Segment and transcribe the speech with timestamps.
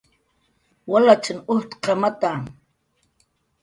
[0.91, 2.31] Walachn ujtqamata